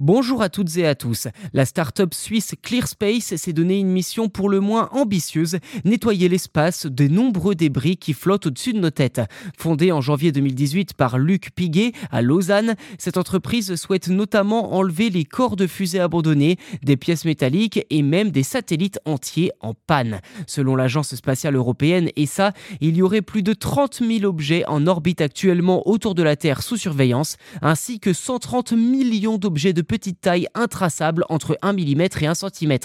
Bonjour 0.00 0.42
à 0.42 0.48
toutes 0.48 0.76
et 0.76 0.88
à 0.88 0.96
tous. 0.96 1.28
La 1.52 1.64
start-up 1.64 2.14
suisse 2.14 2.56
ClearSpace 2.60 3.36
s'est 3.36 3.52
donné 3.52 3.78
une 3.78 3.92
mission 3.92 4.28
pour 4.28 4.48
le 4.48 4.58
moins 4.58 4.88
ambitieuse, 4.90 5.58
nettoyer 5.84 6.28
l'espace 6.28 6.86
des 6.86 7.08
nombreux 7.08 7.54
débris 7.54 7.96
qui 7.96 8.12
flottent 8.12 8.46
au-dessus 8.46 8.72
de 8.72 8.80
nos 8.80 8.90
têtes. 8.90 9.20
Fondée 9.56 9.92
en 9.92 10.00
janvier 10.00 10.32
2018 10.32 10.94
par 10.94 11.16
Luc 11.16 11.52
Piguet 11.54 11.92
à 12.10 12.22
Lausanne, 12.22 12.74
cette 12.98 13.18
entreprise 13.18 13.76
souhaite 13.76 14.08
notamment 14.08 14.74
enlever 14.74 15.10
les 15.10 15.24
corps 15.24 15.54
de 15.54 15.68
fusées 15.68 16.00
abandonnés, 16.00 16.56
des 16.82 16.96
pièces 16.96 17.24
métalliques 17.24 17.86
et 17.88 18.02
même 18.02 18.32
des 18.32 18.42
satellites 18.42 18.98
entiers 19.04 19.52
en 19.60 19.74
panne. 19.74 20.20
Selon 20.48 20.74
l'agence 20.74 21.14
spatiale 21.14 21.54
européenne 21.54 22.10
ESA, 22.16 22.52
il 22.80 22.96
y 22.96 23.02
aurait 23.02 23.22
plus 23.22 23.44
de 23.44 23.52
30 23.52 24.02
000 24.04 24.24
objets 24.24 24.64
en 24.66 24.88
orbite 24.88 25.20
actuellement 25.20 25.88
autour 25.88 26.16
de 26.16 26.24
la 26.24 26.34
Terre 26.34 26.64
sous 26.64 26.78
surveillance, 26.78 27.36
ainsi 27.62 28.00
que 28.00 28.12
130 28.12 28.72
millions 28.72 29.38
d'objets 29.38 29.72
de 29.72 29.83
petite 29.84 30.20
taille 30.20 30.48
intraçable 30.54 31.24
entre 31.28 31.58
1 31.62 31.72
mm 31.72 32.02
et 32.20 32.26
1 32.26 32.34
cm. 32.34 32.78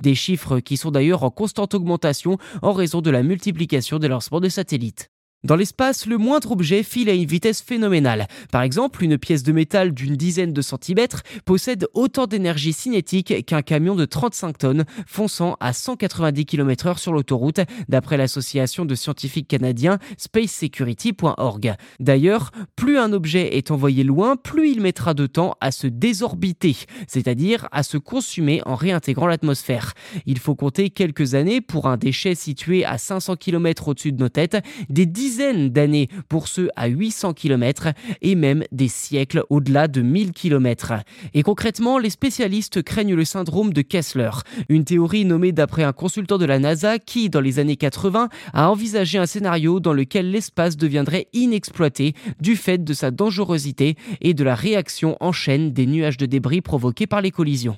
Des 0.00 0.14
chiffres 0.14 0.60
qui 0.60 0.76
sont 0.76 0.90
d'ailleurs 0.90 1.22
en 1.22 1.30
constante 1.30 1.74
augmentation 1.74 2.38
en 2.62 2.72
raison 2.72 3.00
de 3.00 3.10
la 3.10 3.22
multiplication 3.22 3.98
des 3.98 4.08
lancements 4.08 4.40
de 4.40 4.48
satellites. 4.48 5.10
Dans 5.44 5.56
l'espace, 5.56 6.06
le 6.06 6.16
moindre 6.16 6.52
objet 6.52 6.82
file 6.82 7.10
à 7.10 7.12
une 7.12 7.26
vitesse 7.26 7.60
phénoménale. 7.60 8.28
Par 8.50 8.62
exemple, 8.62 9.04
une 9.04 9.18
pièce 9.18 9.42
de 9.42 9.52
métal 9.52 9.92
d'une 9.92 10.16
dizaine 10.16 10.54
de 10.54 10.62
centimètres 10.62 11.22
possède 11.44 11.86
autant 11.92 12.26
d'énergie 12.26 12.72
cinétique 12.72 13.44
qu'un 13.44 13.60
camion 13.60 13.94
de 13.94 14.06
35 14.06 14.56
tonnes 14.56 14.84
fonçant 15.06 15.58
à 15.60 15.74
190 15.74 16.46
km/h 16.46 16.96
sur 16.96 17.12
l'autoroute, 17.12 17.60
d'après 17.90 18.16
l'association 18.16 18.86
de 18.86 18.94
scientifiques 18.94 19.46
canadiens 19.46 19.98
spacesecurity.org. 20.16 21.74
D'ailleurs, 22.00 22.50
plus 22.74 22.96
un 22.96 23.12
objet 23.12 23.58
est 23.58 23.70
envoyé 23.70 24.02
loin, 24.02 24.36
plus 24.36 24.70
il 24.70 24.80
mettra 24.80 25.12
de 25.12 25.26
temps 25.26 25.56
à 25.60 25.72
se 25.72 25.86
désorbiter, 25.86 26.74
c'est-à-dire 27.06 27.68
à 27.70 27.82
se 27.82 27.98
consumer 27.98 28.62
en 28.64 28.76
réintégrant 28.76 29.26
l'atmosphère. 29.26 29.92
Il 30.24 30.38
faut 30.38 30.54
compter 30.54 30.88
quelques 30.88 31.34
années 31.34 31.60
pour 31.60 31.86
un 31.86 31.98
déchet 31.98 32.34
situé 32.34 32.86
à 32.86 32.96
500 32.96 33.36
km 33.36 33.88
au-dessus 33.88 34.12
de 34.12 34.22
nos 34.22 34.30
têtes, 34.30 34.56
des 34.88 35.04
dizaines 35.04 35.33
d'années 35.38 36.08
pour 36.28 36.48
ceux 36.48 36.70
à 36.76 36.86
800 36.86 37.34
km 37.34 37.88
et 38.22 38.34
même 38.34 38.64
des 38.72 38.88
siècles 38.88 39.44
au-delà 39.50 39.88
de 39.88 40.02
1000 40.02 40.32
km. 40.32 40.94
Et 41.34 41.42
concrètement, 41.42 41.98
les 41.98 42.10
spécialistes 42.10 42.82
craignent 42.82 43.14
le 43.14 43.24
syndrome 43.24 43.72
de 43.72 43.82
Kessler, 43.82 44.30
une 44.68 44.84
théorie 44.84 45.24
nommée 45.24 45.52
d'après 45.52 45.82
un 45.82 45.92
consultant 45.92 46.38
de 46.38 46.44
la 46.44 46.58
NASA 46.58 46.98
qui, 46.98 47.30
dans 47.30 47.40
les 47.40 47.58
années 47.58 47.76
80, 47.76 48.28
a 48.52 48.70
envisagé 48.70 49.18
un 49.18 49.26
scénario 49.26 49.80
dans 49.80 49.92
lequel 49.92 50.30
l'espace 50.30 50.76
deviendrait 50.76 51.28
inexploité 51.32 52.14
du 52.40 52.56
fait 52.56 52.82
de 52.82 52.92
sa 52.92 53.10
dangerosité 53.10 53.96
et 54.20 54.34
de 54.34 54.44
la 54.44 54.54
réaction 54.54 55.16
en 55.20 55.32
chaîne 55.32 55.72
des 55.72 55.86
nuages 55.86 56.16
de 56.16 56.26
débris 56.26 56.60
provoqués 56.60 57.06
par 57.06 57.20
les 57.20 57.30
collisions. 57.30 57.76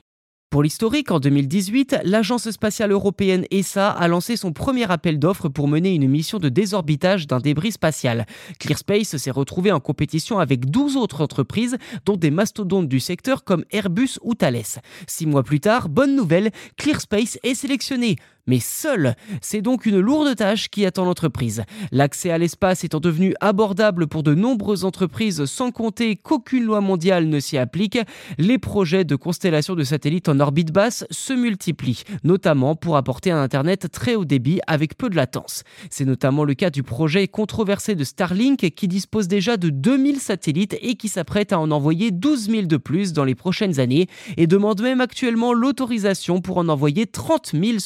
Pour 0.56 0.62
l'historique, 0.62 1.10
en 1.10 1.20
2018, 1.20 1.98
l'Agence 2.04 2.50
spatiale 2.50 2.90
européenne 2.90 3.44
ESA 3.50 3.90
a 3.90 4.08
lancé 4.08 4.36
son 4.36 4.54
premier 4.54 4.90
appel 4.90 5.18
d'offres 5.18 5.50
pour 5.50 5.68
mener 5.68 5.94
une 5.94 6.08
mission 6.08 6.38
de 6.38 6.48
désorbitage 6.48 7.26
d'un 7.26 7.40
débris 7.40 7.72
spatial. 7.72 8.24
ClearSpace 8.58 9.18
s'est 9.18 9.30
retrouvé 9.30 9.70
en 9.70 9.80
compétition 9.80 10.38
avec 10.38 10.70
12 10.70 10.96
autres 10.96 11.20
entreprises, 11.20 11.76
dont 12.06 12.16
des 12.16 12.30
mastodontes 12.30 12.88
du 12.88 13.00
secteur 13.00 13.44
comme 13.44 13.66
Airbus 13.70 14.18
ou 14.22 14.32
Thales. 14.32 14.80
Six 15.06 15.26
mois 15.26 15.42
plus 15.42 15.60
tard, 15.60 15.90
bonne 15.90 16.16
nouvelle, 16.16 16.50
ClearSpace 16.78 17.38
est 17.42 17.54
sélectionné 17.54 18.16
mais 18.46 18.60
seul. 18.60 19.14
C'est 19.40 19.62
donc 19.62 19.86
une 19.86 19.98
lourde 19.98 20.34
tâche 20.36 20.68
qui 20.68 20.86
attend 20.86 21.04
l'entreprise. 21.04 21.64
L'accès 21.92 22.30
à 22.30 22.38
l'espace 22.38 22.84
étant 22.84 23.00
devenu 23.00 23.34
abordable 23.40 24.06
pour 24.06 24.22
de 24.22 24.34
nombreuses 24.34 24.84
entreprises 24.84 25.44
sans 25.46 25.70
compter 25.70 26.16
qu'aucune 26.16 26.64
loi 26.64 26.80
mondiale 26.80 27.28
ne 27.28 27.40
s'y 27.40 27.58
applique, 27.58 27.98
les 28.38 28.58
projets 28.58 29.04
de 29.04 29.16
constellation 29.16 29.74
de 29.74 29.84
satellites 29.84 30.28
en 30.28 30.40
orbite 30.40 30.72
basse 30.72 31.04
se 31.10 31.32
multiplient, 31.32 32.02
notamment 32.24 32.76
pour 32.76 32.96
apporter 32.96 33.30
un 33.30 33.42
Internet 33.42 33.90
très 33.90 34.14
haut 34.14 34.24
débit 34.24 34.60
avec 34.66 34.96
peu 34.96 35.08
de 35.10 35.16
latence. 35.16 35.62
C'est 35.90 36.04
notamment 36.04 36.44
le 36.44 36.54
cas 36.54 36.70
du 36.70 36.82
projet 36.82 37.28
controversé 37.28 37.94
de 37.94 38.04
Starlink 38.04 38.70
qui 38.70 38.88
dispose 38.88 39.28
déjà 39.28 39.56
de 39.56 39.70
2000 39.70 40.20
satellites 40.20 40.76
et 40.80 40.94
qui 40.94 41.08
s'apprête 41.08 41.52
à 41.52 41.60
en 41.60 41.70
envoyer 41.70 42.10
12 42.10 42.50
000 42.50 42.62
de 42.62 42.76
plus 42.76 43.12
dans 43.12 43.24
les 43.24 43.34
prochaines 43.34 43.80
années 43.80 44.08
et 44.36 44.46
demande 44.46 44.80
même 44.82 45.00
actuellement 45.00 45.52
l'autorisation 45.52 46.40
pour 46.40 46.58
en 46.58 46.68
envoyer 46.68 47.06
30 47.06 47.52
000 47.52 47.78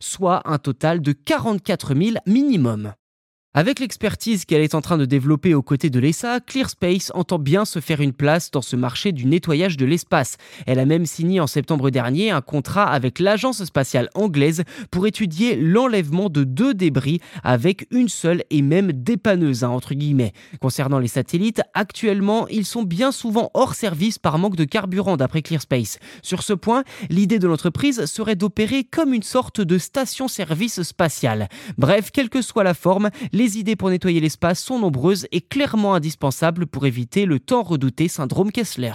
soit 0.00 0.42
un 0.44 0.58
total 0.58 1.00
de 1.00 1.12
44 1.12 1.94
000 1.94 2.16
minimum. 2.26 2.92
Avec 3.52 3.80
l'expertise 3.80 4.44
qu'elle 4.44 4.62
est 4.62 4.76
en 4.76 4.80
train 4.80 4.96
de 4.96 5.04
développer 5.04 5.54
aux 5.54 5.62
côtés 5.62 5.90
de 5.90 5.98
l'ESA, 5.98 6.38
ClearSpace 6.38 7.10
entend 7.14 7.40
bien 7.40 7.64
se 7.64 7.80
faire 7.80 8.00
une 8.00 8.12
place 8.12 8.52
dans 8.52 8.62
ce 8.62 8.76
marché 8.76 9.10
du 9.10 9.26
nettoyage 9.26 9.76
de 9.76 9.84
l'espace. 9.84 10.36
Elle 10.68 10.78
a 10.78 10.84
même 10.84 11.04
signé 11.04 11.40
en 11.40 11.48
septembre 11.48 11.90
dernier 11.90 12.30
un 12.30 12.42
contrat 12.42 12.84
avec 12.84 13.18
l'agence 13.18 13.64
spatiale 13.64 14.08
anglaise 14.14 14.62
pour 14.92 15.08
étudier 15.08 15.56
l'enlèvement 15.56 16.28
de 16.28 16.44
deux 16.44 16.74
débris 16.74 17.18
avec 17.42 17.88
une 17.90 18.08
seule 18.08 18.44
et 18.50 18.62
même 18.62 18.92
dépanneuse, 18.92 19.64
hein, 19.64 19.70
entre 19.70 19.94
guillemets. 19.94 20.32
Concernant 20.60 21.00
les 21.00 21.08
satellites, 21.08 21.62
actuellement, 21.74 22.46
ils 22.46 22.64
sont 22.64 22.84
bien 22.84 23.10
souvent 23.10 23.50
hors 23.54 23.74
service 23.74 24.20
par 24.20 24.38
manque 24.38 24.54
de 24.54 24.62
carburant 24.62 25.16
d'après 25.16 25.42
ClearSpace. 25.42 25.98
Sur 26.22 26.44
ce 26.44 26.52
point, 26.52 26.84
l'idée 27.08 27.40
de 27.40 27.48
l'entreprise 27.48 28.04
serait 28.04 28.36
d'opérer 28.36 28.84
comme 28.84 29.12
une 29.12 29.24
sorte 29.24 29.60
de 29.60 29.76
station-service 29.76 30.82
spatiale. 30.82 31.48
Bref, 31.78 32.12
quelle 32.12 32.30
que 32.30 32.42
soit 32.42 32.62
la 32.62 32.74
forme, 32.74 33.10
les 33.40 33.56
idées 33.56 33.74
pour 33.74 33.88
nettoyer 33.88 34.20
l'espace 34.20 34.62
sont 34.62 34.78
nombreuses 34.78 35.26
et 35.32 35.40
clairement 35.40 35.94
indispensables 35.94 36.66
pour 36.66 36.84
éviter 36.84 37.24
le 37.24 37.40
tant 37.40 37.62
redouté 37.62 38.06
syndrome 38.06 38.52
Kessler. 38.52 38.92